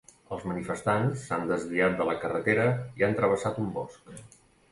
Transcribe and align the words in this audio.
Els 0.35 0.45
manifestants 0.51 1.25
s'han 1.25 1.43
desviat 1.51 1.99
de 2.01 2.07
la 2.09 2.15
carretera 2.23 2.65
i 3.01 3.07
han 3.09 3.15
travessat 3.21 3.63
un 3.65 3.71
bosc 3.79 4.17